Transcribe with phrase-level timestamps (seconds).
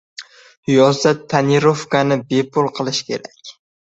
[0.75, 3.55] "Yozda "tonirovka"ni bepul qilish kerak"